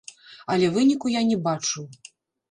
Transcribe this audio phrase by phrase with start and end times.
[0.53, 1.85] Але выніку я не бачыў.